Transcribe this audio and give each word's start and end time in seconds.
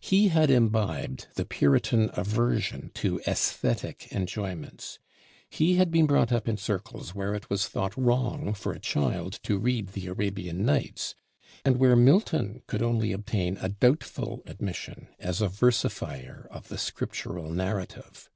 He 0.00 0.30
had 0.30 0.50
imbibed 0.50 1.28
the 1.36 1.44
Puritan 1.44 2.10
aversion 2.14 2.90
to 2.94 3.20
æsthetic 3.24 4.08
enjoyments. 4.10 4.98
He 5.48 5.76
had 5.76 5.92
been 5.92 6.08
brought 6.08 6.32
up 6.32 6.48
in 6.48 6.56
circles 6.56 7.14
where 7.14 7.36
it 7.36 7.48
was 7.48 7.68
thought 7.68 7.96
wrong 7.96 8.52
for 8.52 8.72
a 8.72 8.80
child 8.80 9.38
to 9.44 9.60
read 9.60 9.90
the 9.92 10.08
'Arabian 10.08 10.64
Nights,' 10.66 11.14
and 11.64 11.76
where 11.76 11.94
Milton 11.94 12.62
could 12.66 12.82
only 12.82 13.12
obtain 13.12 13.58
a 13.60 13.68
doubtful 13.68 14.42
admission 14.44 15.06
as 15.20 15.40
a 15.40 15.46
versifier 15.46 16.48
of 16.50 16.66
the 16.66 16.76
Scriptural 16.76 17.52
narrative. 17.52 18.28